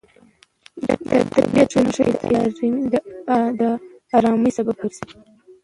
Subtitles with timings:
[1.07, 2.07] د طبیعت نښې
[3.59, 3.63] د
[4.17, 5.03] ارامۍ سبب ګرځي.